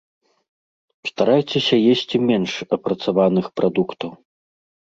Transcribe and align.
Старайцеся 1.09 1.75
есці 1.91 2.23
менш 2.29 2.51
апрацаваных 2.79 3.45
прадуктаў. 3.61 4.11